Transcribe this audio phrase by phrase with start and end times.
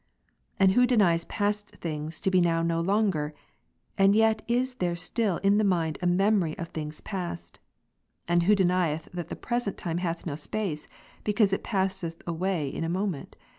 [0.57, 3.33] And who denies past things to be now no longei*?
[3.99, 7.59] and yet is there still in the mind a memory of things past.
[8.27, 10.87] And who denieth that the present time hath no space,
[11.23, 13.35] because it passeth away in a moment?